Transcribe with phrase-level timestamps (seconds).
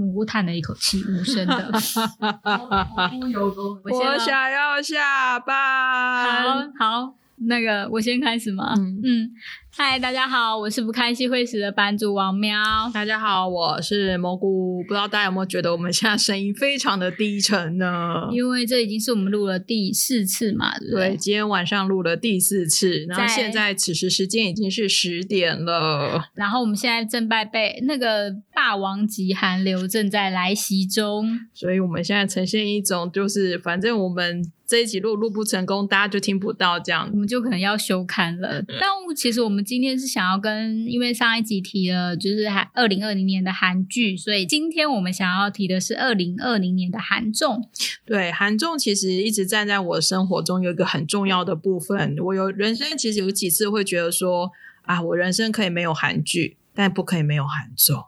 [0.00, 1.70] 蘑菇叹了一口气，无声的。
[3.84, 6.72] 我想要下班。
[6.78, 7.14] 好，好，
[7.46, 8.74] 那个我先开始吗？
[8.78, 9.00] 嗯。
[9.02, 9.30] 嗯
[9.72, 12.60] 嗨，大家好，我是不开心会死的版主王喵。
[12.92, 14.82] 大家好，我是蘑菇。
[14.82, 18.28] 不知道大家有没有觉得我们现在声音非常的低沉呢？
[18.32, 21.10] 因为这已经是我们录了第四次嘛，对不对？
[21.10, 26.24] 对，今天晚上录了第四次，然后现在此时时间已经是十点了。
[26.34, 38.62] 然后我们现在正在被那个霸王级寒流正在来袭中，所以我们现在呈现一种就是，反正我们这一集录录不成功，大家就听不到这样，我们就可能要休刊了。
[38.62, 39.64] 但其实我们。
[39.64, 47.68] 今天是想要跟，因为上一集提了就是韩二零二零年的韩剧，所以今天我们想要提的是二零二零年的韩综。
[48.04, 52.16] 对，韩综其实一直站在我生活中有一个很重要的部分。
[52.18, 54.50] 我有人生其实有几次会觉得说
[54.82, 58.04] 啊，我人生可以没有韩剧，但不可以没有韩综。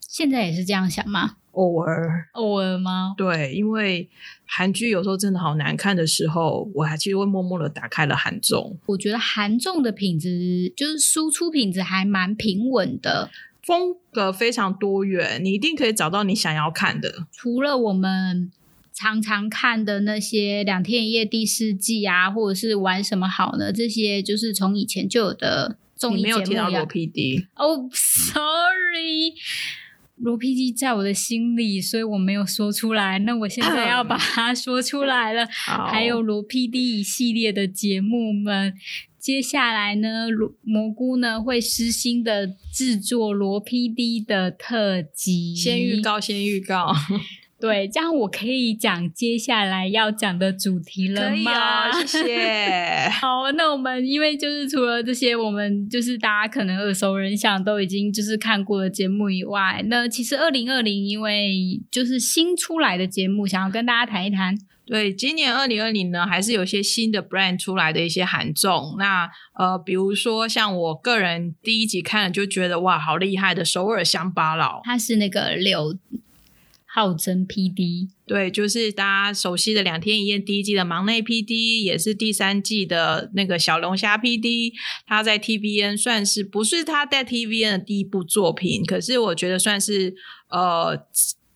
[0.00, 1.36] 现在也是这样想吗？
[1.54, 3.14] 偶尔，偶尔吗？
[3.16, 4.08] 对，因为
[4.46, 8.78] 韩剧有时候真的好难看的时候，我还其实会默默的打开了韩综。
[8.86, 13.30] 我觉得韩综的品质就是输出品质还蛮平稳的，
[13.62, 17.26] 风格非常多元，你一定可以找到你想要看的。
[17.32, 18.52] 除了我们
[18.92, 23.72] 常常看的那些《两天一夜》第四季啊，或者是玩什么好呢？
[23.72, 26.28] 这些就是从以前就有的综艺节目。
[26.28, 27.46] 你没有提到罗 PD？
[27.56, 29.34] 哦，oh，sorry。
[30.16, 33.18] 罗 PD 在我的心里，所以我没有说出来。
[33.20, 35.46] 那我现在要把它说出来了。
[35.50, 38.74] 还有罗 PD 一系列的节目们，
[39.18, 40.26] 接下来呢，
[40.62, 45.54] 蘑菇呢会私心的制作罗 PD 的特辑。
[45.56, 46.94] 先预告，先预告。
[47.64, 51.30] 对，这样我可以讲接下来要讲的主题了吗？
[51.30, 53.08] 可以哦，谢谢。
[53.22, 64.54] 好，那我们因为就是除了这些，我们就是大家可能耳熟能详都已经就是看过的节目以外，那其实二零二零因为就是新出来的节目，想要跟大家谈一谈。
[64.86, 68.96] 对，今年二零二零呢，还是有些新的 brand 出来的一些韩综。
[68.98, 75.96] 那呃，比如说像我个人第一集看了就觉得哇，好厉害的首尔乡巴佬，他是那个柳。
[76.96, 84.72] 浩真 PD，对，就是大家熟悉的《两天一夜》第一季的忙内 PD，也是第三季的那个小龙虾 PD。
[85.04, 90.14] 他在 TVN 算是不是他在 TVN 的第一部作品，可是我觉得算是
[90.50, 90.96] 呃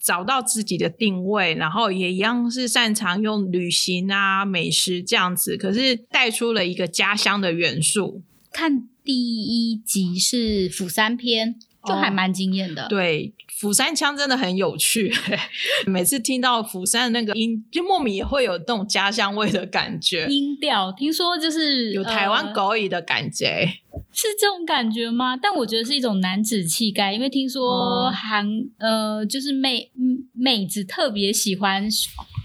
[0.02, 8.22] 找到自己的定位，然后也一样是擅长用旅行啊、美食这样子，可是带出了一个家乡的元素。
[8.50, 11.54] 看第一集是釜山篇，
[11.86, 12.84] 就还蛮惊艳的。
[12.84, 13.32] 哦，对。
[13.58, 15.12] 釜山腔真的很有趣，
[15.84, 20.28] 每次听到釜山的那个音，就莫名也会有那种家乡味的感觉。
[20.28, 23.46] 音调听说就是有台湾狗语的感觉。
[23.46, 25.36] 呃是这种感觉吗？
[25.36, 28.46] 但我觉得是一种男子气概，因为听说韩、
[28.78, 29.90] 哦、呃，就是妹
[30.32, 31.88] 妹子特别喜欢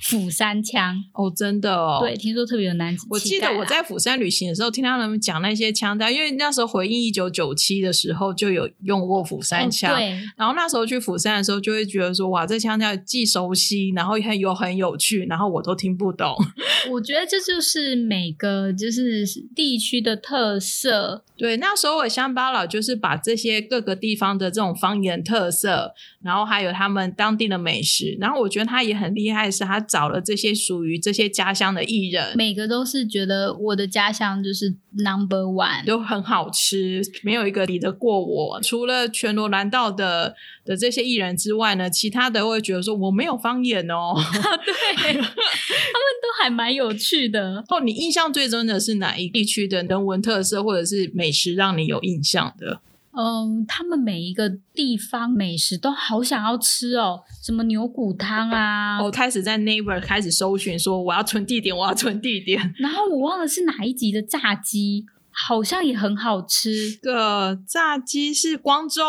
[0.03, 1.99] 釜山腔哦，真的哦。
[2.01, 3.13] 对，听说特别有男子气概。
[3.13, 9.95] 我记得我在釜山旅行的时候，听他们讲那些腔调，因为那时候回忆一九九七的时候就有用过釜山腔、哦。
[9.95, 10.09] 对。
[10.35, 16.35] 然后那时候去釜山的时候，就会觉得说，哇，这腔调既熟悉，然后又很有很有趣，然后我都听不懂。
[16.91, 19.25] 我觉得这就是每个就是
[19.55, 21.23] 地区的特色。
[21.37, 38.59] 对，那首尔乡巴佬就是把这些各个地方的这种方言特色，然后还有他们当地的美食，然后我觉得他也很厉害，是他找了这些属于这些家乡的艺人，每个都是觉得我的家乡就是 number one，都很好吃，没有一个比得过我。
[38.63, 40.33] 除了全罗南道的
[40.65, 47.63] 的这些艺人之外呢，其他的会觉得说我没有方言哦， 对， 他们都还蛮有趣的。
[47.69, 52.81] 哦，你印象最深的是哪一地区的人文特色或者是美食让你有印象的？
[53.15, 59.01] 嗯，他们每一个地方美食都好想要吃哦，什么牛骨汤啊！
[59.03, 62.73] 我开始在 Naver 开始搜寻，说我要存地点，我要存地点。
[62.79, 66.97] 然后我忘了是哪一集的炸鸡，好像也很好吃。
[67.01, 69.01] 个炸鸡是光州。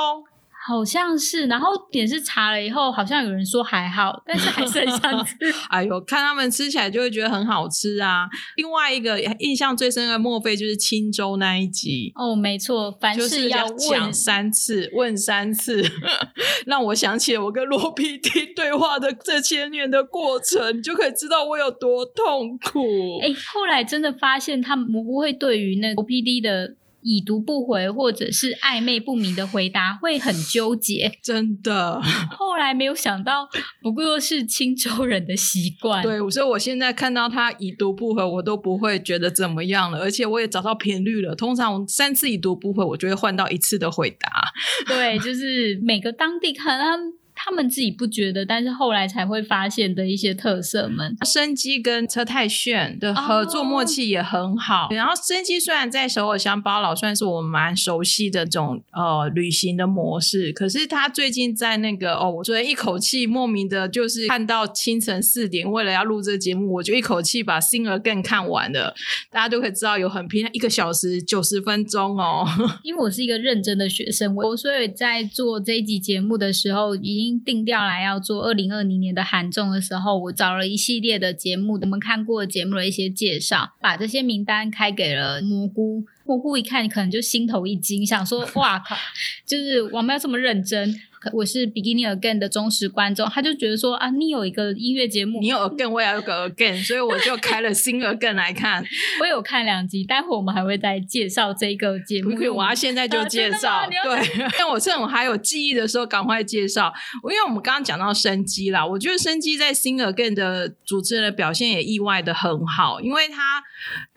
[0.66, 5.34] 好像是，然后点是查了以后，好像有人说还好，但是还是很想吃。
[5.68, 8.26] 哎呦，看他们吃起来就会觉得很好吃啊！
[8.56, 12.12] 另外一个印象最深的，莫非就是青州那一集？
[12.14, 15.84] 哦，没错，凡事要讲三次，问三次，
[16.64, 23.18] 让我想起了我跟罗 PD 对话的这千年的过程，你就可以知道我有多痛苦。
[23.20, 26.76] 哎，后来真的发现他们不会对于那个罗 PD 的。
[27.04, 31.12] 已读不回，或者是暧昧不明的回答，会很纠结。
[31.22, 32.00] 真的，
[32.32, 33.46] 后来没有想到，
[33.82, 36.02] 不过是青州人的习惯。
[36.02, 40.00] 对，所以我现在看到他已读不回，我都不会觉得怎么样了。
[40.00, 44.28] 而且我也找到频率了，通常我三次已读不回，我就会换到一次的回答。
[44.88, 47.12] 对，就是每个当地看他们。
[47.44, 51.14] 他们自己不觉得，但是后来才会发现的一些特色们。
[51.26, 54.84] 生机跟车太炫的合作默契也很好。
[54.84, 54.92] Oh.
[54.94, 68.94] 然后生机虽然在首尔乡包老算是我们蛮熟悉的这种呃旅行的模式，可是他最近在那个哦，我昨天一口气莫名的就是看到清晨四点，为了要录这个节目，我就一口气把《Think Again》看完了。
[69.30, 72.46] 大家都可以知道有很平，一个小时九十分钟哦。
[72.82, 86.04] 因为我是一个认真的学生，我所以在做这一集节目的时候，已 经定调来要做二零二零年的韩综的时候，我找了一系列的节目，我们看过节目的一些介绍，把这些名单开给了蘑菇。
[86.26, 88.96] 蘑菇一看，可能就心头一惊，想说：“哇靠，
[89.44, 90.94] 就是我们要这么认真。”
[91.32, 98.84] 我是 Beginning Again 的忠实观众，他就觉得说啊，你有一个音乐节目，你有 Again，我也有个 Again，所以我就开了新 Again 来看。
[99.20, 102.30] 我有看两集，待会我们还会再介绍这个节目。
[102.30, 103.72] 不可以，我要现在就介绍。
[103.74, 106.92] 啊、对，但我趁我还有记忆的时候，赶快介绍。
[107.24, 113.62] 因为我们刚刚讲到生机啦，我觉得生机在新 Again 的主持人的表现也意外的很好，因为他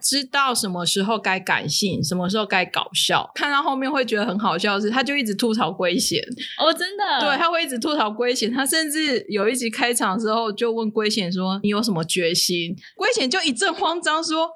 [0.08, 3.30] 知道什么时候该感性，什么时候该搞笑。
[3.36, 6.22] 看到后面会觉得很好笑的是，他就一直吐槽圭贤。
[6.58, 7.04] 哦，真的。
[7.20, 14.50] 对，他会一直吐槽圭贤，他甚至有一集开场的时候就问圭贤说：“你有什么决心？”圭贤就一阵慌张说。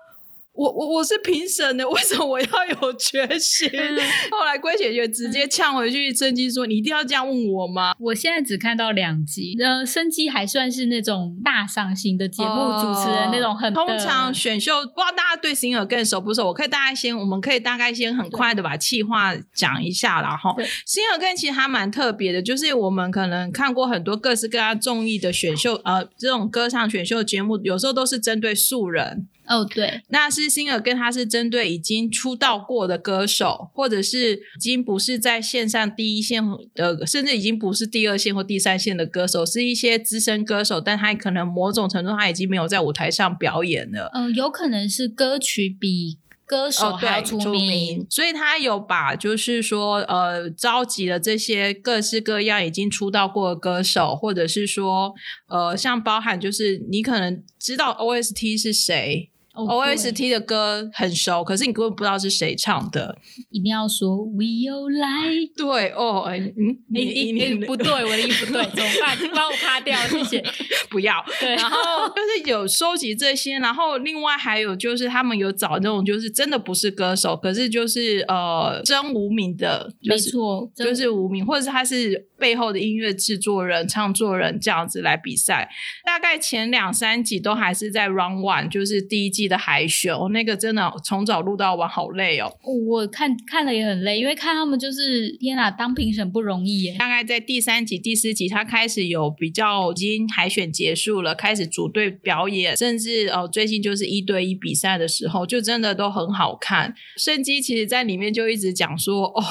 [0.62, 2.48] 我我我是评审的，为什么我要
[2.81, 3.68] 有决心？
[3.74, 3.98] 嗯、
[4.30, 16.46] 后来龟姐就直接呛回去，生机说：“你一定要这样问我吗？”我现在只看到两集，呃，生机还算是那种大赏型的节目主持人，那种很、哦、通常选秀，不知道大家对 Singer 更熟不熟？
[16.46, 20.52] 我可以大概先，我们可以大概先很快的把企划讲一下，然后
[20.86, 29.28] Singer 更其实还蛮特别的，就是我们可能看过很多各式各样综艺的选秀，呃，这种歌唱选秀节目，有时候都是针对素人。
[29.51, 36.42] 哦，oh, 对，那是 Singer 跟他是针对已经出道过的歌手，或者是已经不是在线上第一线
[36.74, 44.09] 的，甚至已经不是第二线或第三线的歌手，是一些资深歌手，但他可能某种程度他已经没有在舞台上表演了。
[44.13, 55.13] 嗯、呃，有可能是歌曲比歌手还要出名，哦、出名，所以他有把就是说呃召集了这些各式各样已经出道过的歌手，或者是说
[55.48, 59.30] 呃像包含就是你可能知道 OST 是谁。
[59.53, 63.18] O S T 的歌很熟，可是你根本不知道是谁唱的。
[63.50, 69.18] 一定要说 We All Like 对哦，嗯，你你你不对，我的意思不对，怎么办？
[69.36, 70.42] 帮我擦掉，谢谢。
[70.89, 71.13] 不要。
[71.42, 71.77] 对，然后
[72.09, 85.69] 就是有收集这些，然后另外还有就是他们有找那种就是真的不是歌手，可是就是呃真无名的，没错，就是无名，或者是他是背后的音乐制作人、唱作人这样子来比赛。
[86.06, 89.41] 大概前两三集都还是在 Round One，就是第一季。
[89.48, 92.52] 的海选，我、哦、那个真的从早录到晚，好累哦。
[92.64, 96.96] 我看看了也很累，因为看他们就是天哪，当评审不容易耶。
[96.98, 106.94] 大概在第三集、第四集，他开始有比较已经海选结束了，开始组队表演，甚至哦，最近就是一对一比赛的时候，就真的都很好看。
[107.18, 109.44] 圣基其实在里面就一直讲说哦。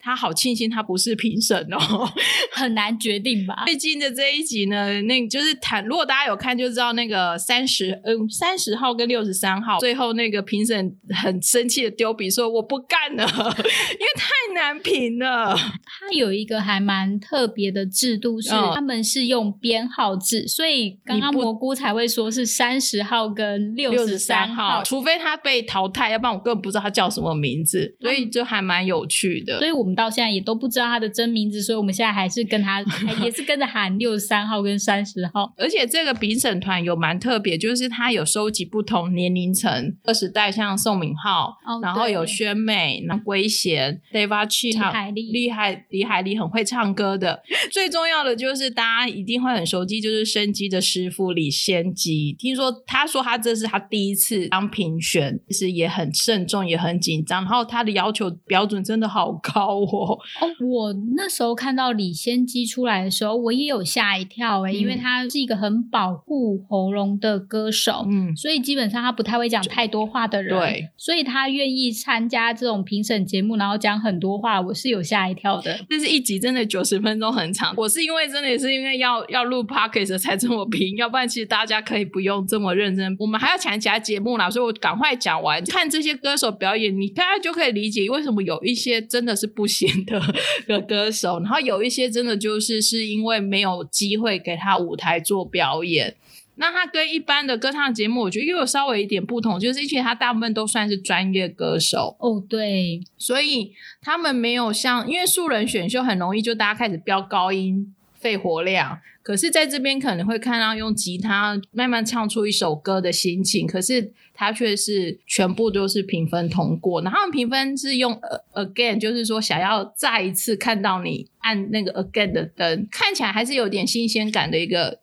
[0.00, 2.10] 他好庆幸他不是评审哦，
[2.52, 3.64] 很难决定吧？
[3.66, 15.54] 最近的这一集呢，那就是谈，如果大家有看就知道那个三十，嗯，三十号跟六十三号，最后那个评审很生气的丢笔说我不干了， 因为太难评了。
[15.54, 29.58] 他有一个还蛮特别的制度，是他们是用编号制，所以刚刚蘑菇才会说是三十号跟六十三号，除非他被淘汰，要不然我根本不知道他叫什么名字，所以就还蛮有趣的。
[29.58, 29.89] 所以我们。
[29.94, 32.82] 到现在也都不知道他的真名字，所以我们现在还是跟他，
[33.24, 35.52] 也是跟着喊六十三号跟三十号。
[35.56, 47.42] 而且这个评审团有蛮特别，就是他有收集不同年龄层，二十代像宋敏浩，哦、然后有宣美、那圭贤、David Chii 李海利，厉害，李海利很会唱歌的。
[47.72, 52.34] 最重要的就是大家一定会很熟悉，就是生机的师傅李先基。
[52.38, 59.79] 听说他说他这是他第一次当评选，其实也很慎重，也很紧张，然后他的要求标准真的好高。
[59.84, 60.18] 哦，
[60.60, 75.80] 我那时候看到李仙基出来的时候，我也有吓一跳哎、欸，嗯、因为他是一个很保护喉咙的歌手，嗯，所以基本上他不太会讲太多话的人，对，所以他愿意参加这种评审节目，然后讲很多话，我是有吓一跳的。
[75.88, 89.69] 但是一集真的九十分钟很长，我是因为真的是因为要要录 podcast 才这么拼，要不然其实大家可以不用这么认真，我们还要抢其他节目啦，所以我赶快讲完，看这些歌手表演，你大家就可以理解为什么有一些真的是不。
[89.70, 90.20] 型的
[90.66, 96.16] 的歌手，然后有一些真的就是是因为没有机会给他舞台做表演。
[96.56, 103.72] 那他跟一般的歌唱节目，我觉得又有稍微一点不同，就是因为他大部分都算是专业歌手哦，对，所以
[104.02, 107.94] 他们没有像因为素人选秀很容易就大家开始飙高音。
[108.20, 109.00] 肺活量。
[109.22, 117.02] 可是在这边可能会看到用吉他慢慢唱出一首歌的心情，可是它却是全部都是评分通过。
[117.02, 118.18] 然后评分是用
[118.54, 125.00] again，就是说想要再一次看到你按那个 again 的灯，看起来还是有点新鲜感的一个。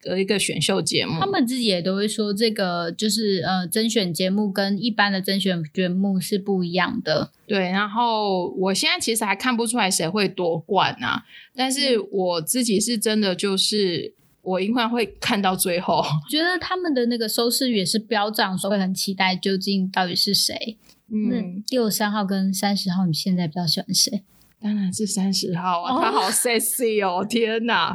[0.00, 7.32] 的一个选秀节目，他们自己也都会说，这个就是呃，甄选节目跟一般的甄选节目是不一样的。
[7.46, 11.24] 对，然后我现在其实还看不出来谁会夺冠啊，
[11.54, 16.02] 但是我自己是真的就是我应该会看到最后。
[16.30, 20.76] 觉得他们的那个收视率也是飙涨，所以会很期待究竟到底是谁。
[21.10, 24.22] 嗯，六十三号跟三十号，你现在比较喜欢谁？
[24.60, 27.24] 当然是三十号啊，他好 sexy 哦！
[27.30, 27.94] 天哪，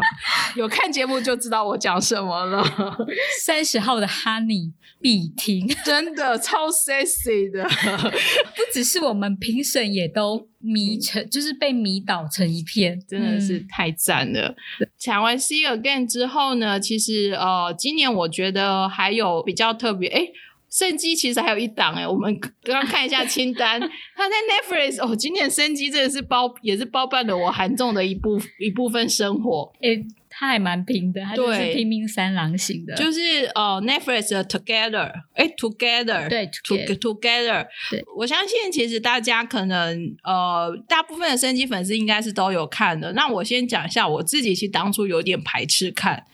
[0.55, 2.63] 有看节目就知道我讲什么了。
[3.45, 14.55] 三十号的 Honey 必听， 真的超 sexy 的，不只是我们评审也都迷成，嗯、就是被迷倒成一片，真的是太赞了。
[14.97, 20.31] 抢、嗯、完 See Again 之后呢，其实呃，今年我觉得还有比较特别，诶
[20.73, 29.71] 生机其实还有一档哎，我们刚刚看一下清单，他在 Netflix 哦，今年生机真的是包也是包办了我韩综的一部一部分生活。
[29.81, 43.13] 诶，他还蛮拼的，他就是拼命三郎型的，就是呃 Netflix 的 Together，诶 Together，对 Together，, Together 对，我相信其实大家可能呃大部分的生机粉丝应该是都有看的。
[43.13, 46.25] 那我先讲一下我自己，其实当初有点排斥看，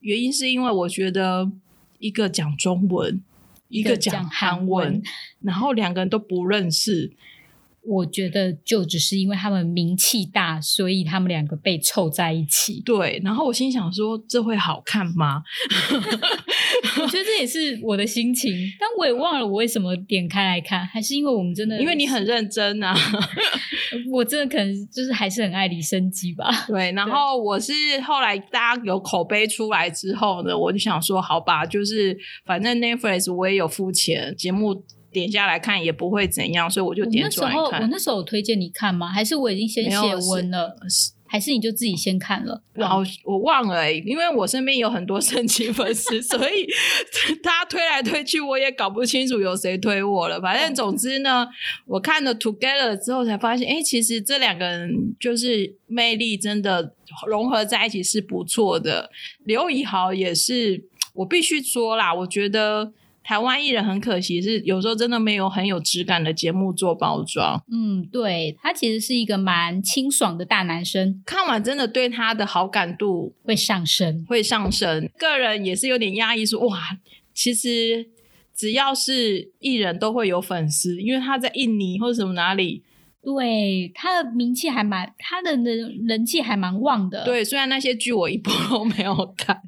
[0.00, 1.50] 原因是因为我觉得
[1.98, 3.22] 一个讲中文。
[3.68, 5.02] 一个讲韩文，
[5.40, 7.12] 然后两个人都不认识。
[7.86, 12.82] 我觉得就只是因为他们名气大，所以他们两个被凑在一起。
[12.84, 15.42] 对，然后我心想说，这会好看吗？
[17.00, 22.94] 我觉得这也是我的心情，但我也忘了我为什么点开来看，还是因为我们真的，因为你很认真啊。
[24.12, 26.50] 我真的可能就是还是很爱李生基吧。
[26.66, 34.84] 对，然后我是后来大家有口碑出来之后呢，我就想说，好吧，就是反正 Netflix 我也有付钱节目。
[35.16, 37.56] 点下来看也不会怎样，所以我就点出来看。
[37.58, 39.08] 我那时候，我那时候有推荐你看吗？
[39.08, 40.76] 还是我已经先写文了？
[41.28, 42.62] 还是你就自己先看了？
[42.74, 46.66] 然后我忘了、欸，因为我身边有很多神奇粉丝， 所以
[47.42, 50.38] 他推来推去，我也搞不清楚有谁推我了。
[50.40, 51.48] 反正总之呢，
[51.86, 56.92] 我看了 Together 之后才发现，哎、欸，其实这两个人就是魅力真的
[57.26, 59.10] 融合在一起是不错的。
[59.44, 62.92] 刘以豪也是，我必须说啦，我觉得。
[63.26, 67.60] 台湾艺人很可惜，是有时候真的没有很有质感的节目做包装。
[67.68, 75.10] 嗯，对，他其实是一个蛮清爽的大男生，看完真的对他的好感度会上升，会上升。
[75.18, 76.78] 个人也是有点压抑，说哇，
[77.34, 78.06] 其实
[78.54, 82.84] 只要是艺人都会有粉丝，因为他在印尼或者什么哪里。
[83.26, 87.24] 对，他的名气还蛮，他的人人气还蛮旺的。
[87.24, 89.60] 对，虽然那些剧我一部都没有看，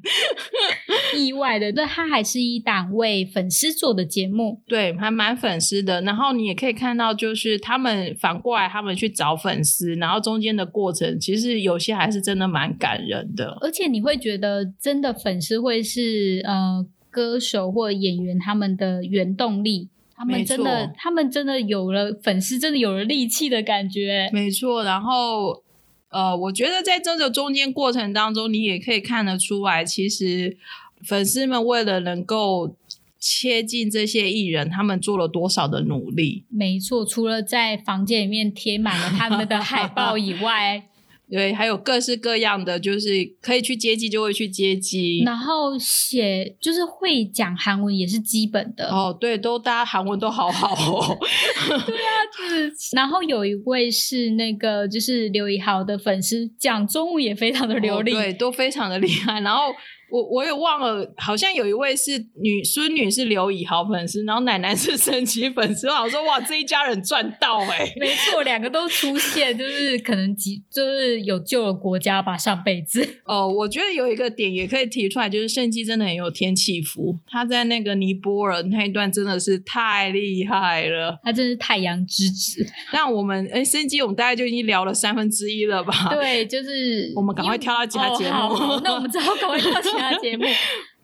[1.19, 4.61] 意外的，但他还是一档为粉丝做的节目。
[4.65, 5.99] 对，还蛮粉丝的。
[6.03, 13.57] 然后你也可以看到，就是他们反过来，他们去找粉丝，然后中间的过程，其实有些还是真的蛮感人的。
[13.59, 19.89] 而且你会觉得，真的粉丝会是呃歌手或演员他们的原动力。
[20.19, 24.29] 他们真的，他们真的有了粉丝，真的有了力气的感觉。
[24.33, 25.63] 没错，然后
[26.09, 30.57] 呃，我觉得在这个中间过程当中，你也可以看得出来，其实
[31.05, 32.75] 粉丝们为了能够
[33.17, 36.43] 切近这些艺人，他们做了多少的努力。
[36.49, 40.88] 没错，除了在房间里面贴满了他们的海报以外。
[41.31, 43.09] 对，还有各式各样的，就是
[43.41, 49.15] 可以去接机就会去接机，然后写就是会讲韩文也是基本的哦。
[49.19, 51.17] 对，都大家韩文都好好哦。
[51.67, 52.73] 对啊，就是。
[52.95, 59.41] 然后有一位是那个就是刘以豪的粉丝，讲中文也非常的流利，哦，对，都非常的厉害。
[59.41, 59.73] 然后。
[60.11, 65.87] 我我也忘了，好像有一位是女孙女是刘以豪粉丝，然后奶奶是升级粉丝。
[65.87, 67.93] 我说，哇，这一家人赚到哎、欸！
[67.99, 73.07] 没错，两个都出现，就是可能几就是有救了国家吧，上辈子。
[73.25, 77.17] 哦，我觉得有一个点也可以提出来，就是圣基真的很有天气福。
[77.27, 82.65] 他在那个尼泊尔那一段真的是太厉害了，他真是太阳之子。
[82.93, 86.09] 那我们哎，圣基我们大概就已经聊了三分之一了吧？
[86.11, 88.39] 对，就是我们赶快跳到其他节目。
[88.39, 90.45] 哦、那我们只好赶快跳其他节目。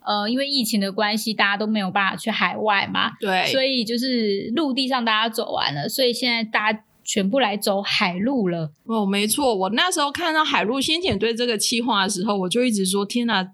[0.08, 8.72] 呃，因为疫情的关系，大家都没有办法去海外嘛，对，所以就是陆地上大家走完了，所以现在大家全部来走海路了。
[8.84, 13.50] 哦，没错，我那时候看到海路先遣队这个企划的时候，我就一直说：天哪，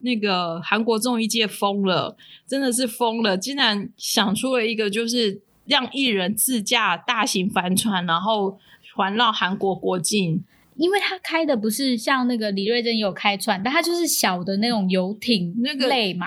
[0.00, 2.14] 那个韩国综艺界疯了，
[2.46, 8.58] 真的是疯了，竟然想出了一个就是让艺人自驾大型帆船，然后
[8.94, 10.44] 环绕韩国国境。
[10.76, 16.26] 因为他开的不是像那个李瑞珍有开船，但他就是小的那种游艇那个类嘛。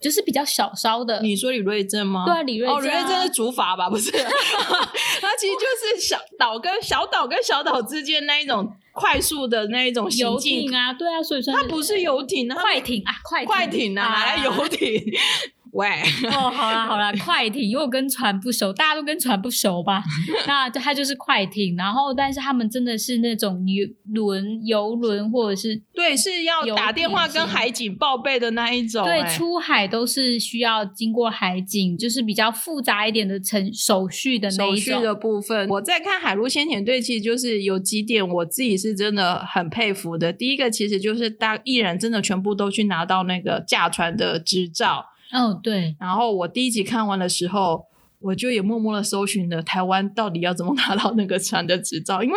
[0.00, 2.24] 就是比较小烧的，你说李瑞珍吗？
[2.26, 2.76] 对啊，李瑞珍、啊。
[2.76, 3.88] 哦，李瑞珍是竹筏吧？
[3.88, 15.00] 不是， 它其实就是小岛跟小岛跟小岛之间那一种快速的那一种游艇啊，对啊，所以说它不是游艇啊，快艇啊，快艇快艇啊，哪来游艇？
[15.72, 15.88] 喂，
[16.26, 20.02] 哦，好啦 好啦，快艇，因为我跟船不熟，大家都跟船不熟吧？
[20.46, 29.02] 那它就是快艇，然后但是他们真的是那种游轮、游轮或者是对，是要打电话跟海警报备的那一种。
[29.02, 35.66] 对，出海都是需要经过海警，就是比较复杂一点的程手续的那一种手续的部分。
[35.70, 40.30] 我在看海陆先遣队，其实就是有几点我自己是真的很佩服的。
[40.30, 45.06] 第一个，其实就是当艺人真的全部都去拿到那个驾船的执照。
[45.32, 45.96] 哦，对。
[45.98, 47.86] 然后我第一集看完的时候，
[48.20, 52.36] 我就也默默的搜寻了台湾到底要怎么拿到那个船的执照，因为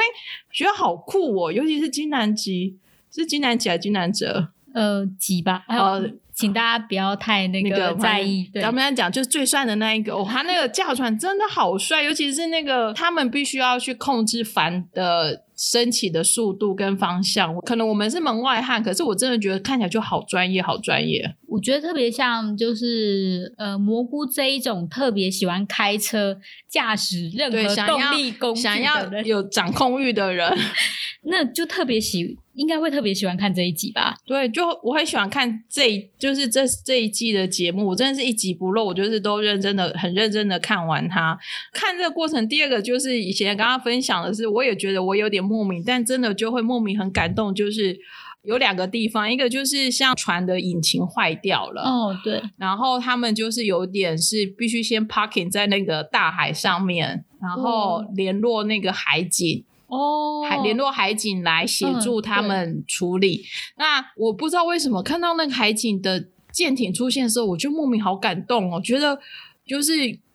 [0.52, 2.78] 觉得好酷哦，尤其是金南吉，
[3.12, 4.50] 是金南吉还是金南哲？
[4.74, 5.64] 呃，吉吧。
[5.68, 8.50] 呃，请大家不要太那个在意。
[8.54, 15.45] 咱们讲就是最帅的那一个，哦，他那个驾船真的好帅，尤其是那个他们必须要去控制帆的。
[15.56, 21.36] 升起的速度跟方向，可能我们是门外汉，可是我真的觉得看起来就好专业，好专业。
[21.48, 30.52] 我觉得特别像就是呃蘑菇这一种特别喜欢开车、驾驶任何动力工想要有掌控欲的人，
[31.24, 32.38] 那就特别喜。
[32.56, 34.16] 应该会特别喜欢看这一集吧？
[34.26, 41.38] 对，就我很喜欢看这一，就是这这一季的节目，我真的是一集不漏，我就是都认真的、很认真的看完它。
[41.74, 47.98] 看这个过程，第二个就是以前刚刚分享的是，我也觉得我有点莫名，但真的就会莫名很感动，就是
[48.44, 59.66] 有两个地方，一个就是像船的引擎坏掉了，哦，对，然后他们就是有点是必须先 parking 在那个大海上面，然后联络那个海警。
[59.96, 63.38] 哦，海联络海警来协助他们处理。
[63.38, 63.44] 嗯、
[63.78, 69.20] 那我不知道为什么看到那个海警的舰艇出现的时候，我就莫名好感动哦，觉得
[69.66, 69.94] 就是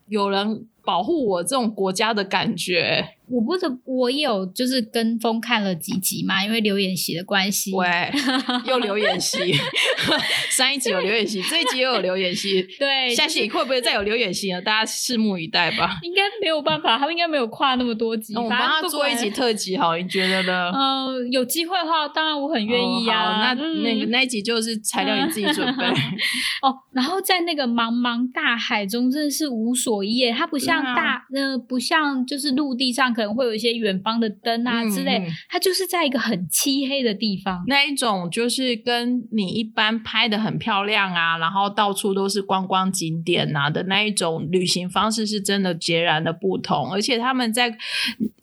[0.08, 3.16] 有人保护我这种国家的感觉。
[3.30, 7.72] 我不是，我也有就是跟风看了几集嘛，因为刘演习的关系。
[7.72, 7.86] 喂，
[8.66, 9.38] 又刘演习，
[10.50, 12.60] 上一集有刘演习，这一集又有刘演习。
[12.76, 14.60] 对，下期会不会再有刘演习呢？
[14.60, 15.98] 大家拭目以待吧。
[16.02, 18.34] 应该没有办法，他们应该没有跨那么多集。
[18.34, 20.72] 我们帮他做一集特辑，好，你觉得呢？
[20.74, 23.52] 嗯、呃，有机会的话，当然我很愿意呀、啊。
[23.52, 25.84] 哦、那、嗯、那个那一集就是材料你自己准备。
[26.62, 30.28] 哦，然后在那个茫茫大海中，真的是无所依。
[30.32, 33.14] 它不像大，嗯、呃，不像就是陆地上。
[33.20, 37.62] 可能会有一些远方的灯啊之类，它就是在一个很漆黑的地方。
[37.66, 46.90] 那一种就是跟你一般拍的很漂亮啊，然后到处都是观光景点啊的那一种旅行方式，是真的截然的不同。
[46.92, 47.76] 而且他们在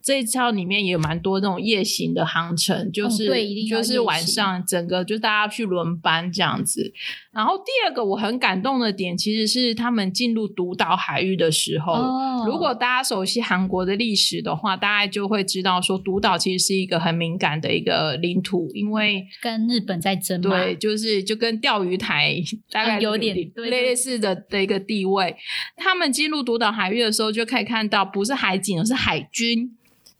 [0.03, 6.93] 这一套里面也有蛮多那种夜行的航程，就是、哦、对，就是晚上整个就大家去轮班这样子。
[7.31, 11.93] 然后第二个我很感动的点，其实是他们进入独岛海域的时候。
[11.93, 20.41] 哦、如果大家熟悉韩国的历史的话，大概就会知道说，独岛其实是一个很敏感的一个领土，因为跟日本在争。
[20.41, 22.35] 对，就是就跟钓鱼台
[22.71, 25.35] 大概有点类似的的一个地位。
[25.77, 29.71] 他们进入独岛海域的时候，就可以看到不是海警，而是海军。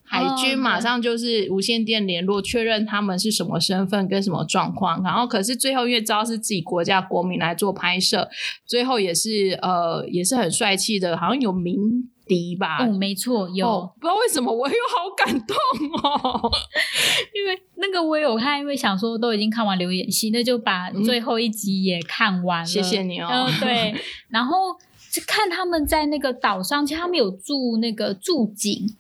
[0.09, 5.03] 海军马上就是无线电联络，确认他们是什么身份跟什么状况。
[5.03, 8.29] 然后，可是最后因为知道是自己国家国民来做拍摄，
[8.65, 12.77] 最后也是呃也是很帅气的，好像有鸣笛吧？
[12.81, 13.67] 嗯，没错，有。
[13.67, 15.55] 哦，不知道为什么我又好感动
[16.03, 16.51] 哦，
[17.33, 22.65] 因为那个我有看，因为想说都已经看完留言戏，那就把最后一集也看完了。
[22.65, 23.27] 谢谢你哦。
[23.31, 23.95] 嗯，对。
[24.29, 24.73] 然后
[25.11, 28.95] 就看他们在那个岛上，其实他们有住那个住景。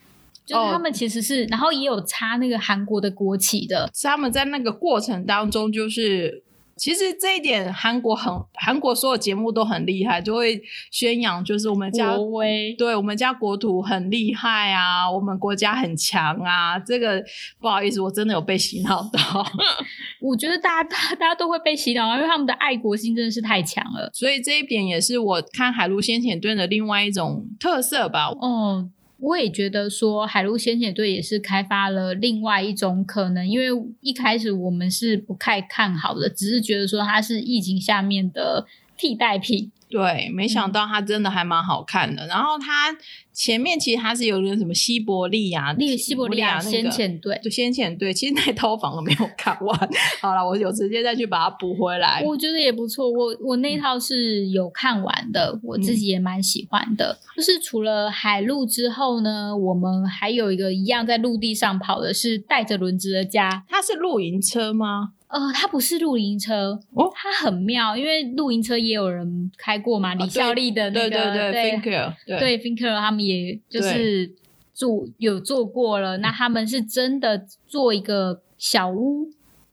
[0.45, 3.91] 就是他们其实是，oh, 然后也有插那个韩国的国旗的。
[3.93, 6.41] 是他们在那个过程当中，就是
[6.77, 10.61] 其实这一点韩国很，韩国所有节目都很厉害，就会
[10.91, 16.77] 宣扬就是我们家国威，对我们家国土很厉害啊，我们国家很强啊。
[16.79, 17.23] 这个
[17.59, 19.45] 不好意思，我真的有被洗脑到。
[20.21, 24.09] 我觉得大家大 大家都会被洗脑，因为他们的爱国心真的是太强了。
[24.13, 28.27] 所以这一点也是我看海陆先遣队的另外一种特色吧。
[28.27, 28.89] 哦。
[29.19, 33.67] 我也觉得说，海陆先遣队也是开发了另外一种可能，因为
[34.01, 39.71] 一开始我们是不太看好的，只是觉得说它是疫情下面的替代品。
[39.89, 42.25] 对，没想到它真的还蛮好看的。
[42.25, 42.93] 嗯、然后他
[43.37, 48.11] 前面其实他是有个什么西伯利亚，那个西伯利亚先遣队，就，先遣队。
[48.11, 49.89] 其实那套房都没有看完。
[50.19, 52.23] 好了，我有直接再去把它补回来。
[52.25, 53.07] 我觉得也不错。
[53.07, 57.19] 我我那套是有看完的，嗯、我自己也蛮喜欢的。
[57.35, 63.63] 就是除了海陆之后呢，我们还有一个一样在陆地上跑的是带着轮子的家。
[63.69, 65.11] 它是露营车吗？
[65.27, 70.13] 呃，它不是露营车哦，它很妙，因为露营车也有人开过嘛。
[70.13, 74.33] 李孝利的那个，对对对，Finker，对 Finker，他们也就是
[74.73, 76.17] 做有做过了。
[76.17, 79.31] 那他们是真的做一个小屋。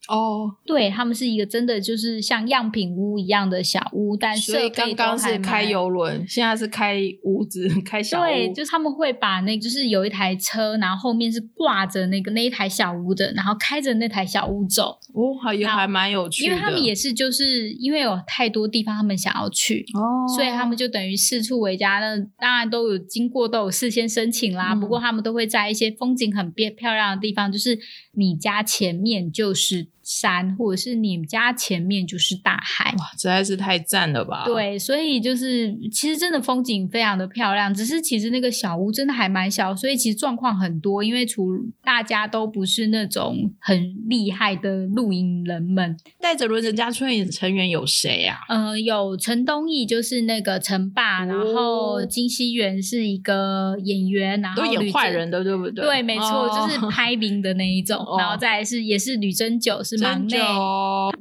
[0.09, 8.25] 哦，对，他们是一个真的就是像样品屋一样的小屋，但是所以刚刚是开游轮，现在是开屋子，开小屋。
[8.25, 14.99] 对，就是他们会把那，就是有一台车，然后后面是挂着那个那一台小屋的，然后开着那台小屋走。
[15.15, 22.01] 哦，还也还蛮有趣的，因为他们也是就是因为有太多地方他们想要去，哦，所以他们就等于四处为家。
[22.01, 24.75] 那当然都有经过，都有事先申请啦。
[24.75, 27.79] 嗯、不过他们都会在一些风景很变漂亮的地方，就是
[28.13, 29.94] 你家前面就是。
[30.05, 34.45] 山，或者是你们家前面就是大海，哇，实在是太赞了吧！
[34.45, 45.97] 对，所以就是其实真的风景非常的漂亮，只是其实那个小屋真的还蛮小，所以其实状况很多，因为除大家都不是那种很厉害的露营人们。
[46.21, 48.41] 带着轮子家出演成员有谁啊？
[48.51, 55.83] 呃，有陈东义，就是那个陈爸，哦、然后金熙元是一个演员，然后都演坏人的，对不对？
[55.83, 59.94] 对，没错，哦、就是拍名的那一种，哦、 然后再来是也是吕珍九是。
[60.03, 60.39] 忙内，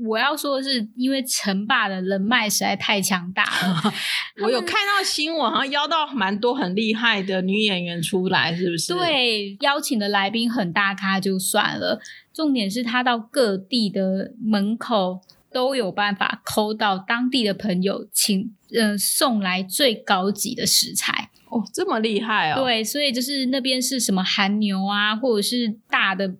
[0.07, 3.93] 我要说的是，因为陈爸的人脉实在太强大了。
[4.43, 8.93] 我有看到新闻，好像邀到蛮多很厉害的女演员出来，是不是？
[8.93, 11.99] 对，邀请的来宾很大咖就算了，
[12.33, 22.63] 重点是他到各地的门口都有办法抠到当地的朋友，请呃送来最高级的食材哦，这么厉害哦。
[22.63, 26.33] 对，所以就是那边是什么韩牛啊，或者是大的。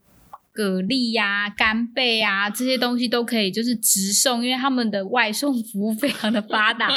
[0.56, 6.90] 蛤蜊呀、啊、干贝啊，这些东西都可以就是直送，因为他们的外送服务非常的发达。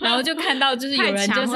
[0.00, 1.52] 然后就看到就是有人就是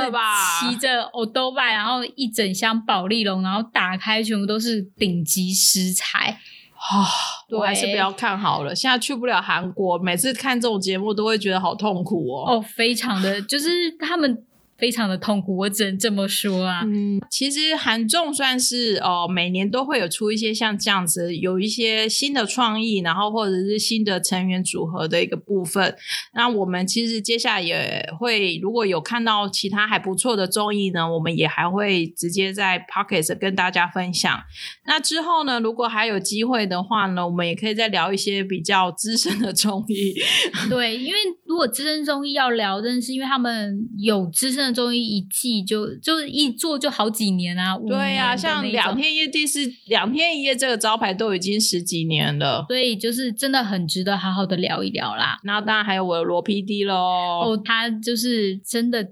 [0.60, 6.38] 骑着欧兜拜，然后一整箱保利龙，然后打开全部都是顶级食材。
[6.74, 8.74] 啊、哦，我还是不要看好了。
[8.74, 12.52] 现在去不了韩国，每次看这种节目都会觉得好痛苦哦。
[12.52, 14.44] 哦，非常的，就是他们。
[14.78, 16.82] 非常的痛苦，我只能这么说啊。
[16.84, 25.96] 嗯，其实韩综算是哦，每年都会有出一些像这样子，有一些新的创意，然后或者是新的成员组合的一个部分。
[26.34, 34.40] 那我们其实接下来也会，如果有看到其他还不错的综艺呢，我们也还会直接在 Podcast 跟大家分享。
[34.86, 40.14] 那之后呢，如果还有机会的话呢，我们也可以再聊一些比较资深的综艺。
[40.70, 44.68] 对，因为如果资深中医要聊，真的是因为他们有资深。
[44.68, 55.38] 的中医一季就就一做就好几年啊，对呀、啊，像两天一夜第四两天一夜这个招牌都已经十几年了，所以就是真的很值得好好的聊一聊啦。
[55.44, 59.08] 然后当然还有我的罗 PD 喽，哦，他就是真的。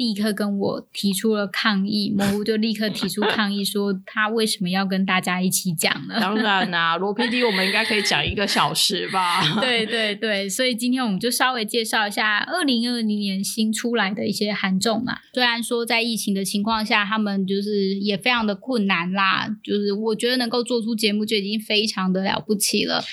[0.00, 6.18] 立刻跟我提出了抗议，蘑菇就立刻提出抗议，说 他为什么要跟大家一起讲呢？
[6.18, 9.42] 当然啦、啊，罗 PD 我们应该可以讲一个小时吧？
[9.60, 15.18] 对 对对，所以今天我们就稍微介绍一下二零二零年新出来的一些韩综嘛。
[15.34, 23.04] 虽然说在疫情的情况下，他们就是也非常的困难啦，就是我觉得能够做出节目就已经非常的了不起了。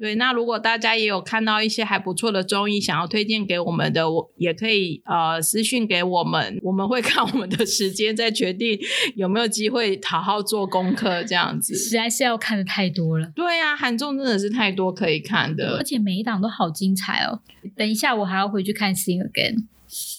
[0.00, 8.78] 对，那如果大家也有看到一些还不错的综艺，想要推荐给我们的，我也可以呃私讯给我们，我们会看我们的时间再决定
[9.14, 11.74] 有没有机会好好做功课这样子。
[11.76, 13.30] 实在是要看的太多了。
[13.36, 17.40] 对呀、啊，韩综真的是太多可以看的，而且每一档都好精彩哦。
[17.76, 19.56] 等一下我还要回去看《Sing Again》。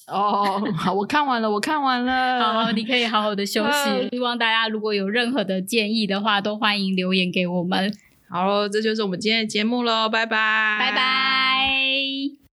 [0.08, 2.44] 哦，好，我看完了，我看完了。
[2.65, 4.10] 好，你可以好好的休息。
[4.12, 7.91] 希望大家如果有任何的建议的话，都欢迎留言给我们。
[8.32, 10.78] 好喽这就是我们今天的节目喽拜拜。
[10.80, 12.51] 拜拜。